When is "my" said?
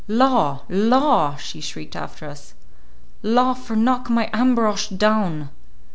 4.09-4.31